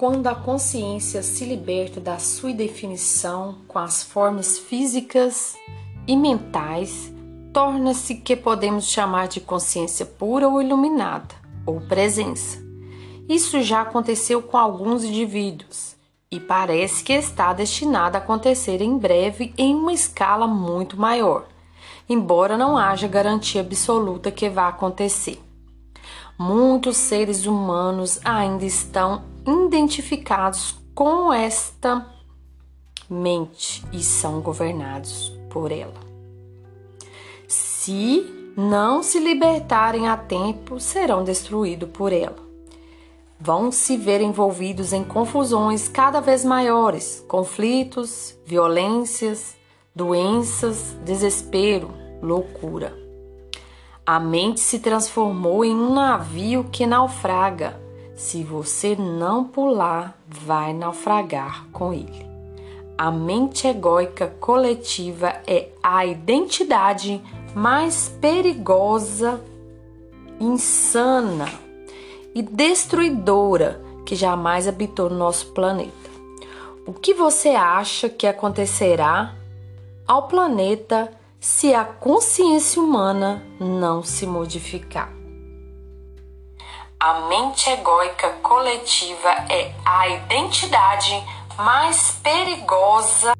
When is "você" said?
58.42-58.96, 77.14-77.50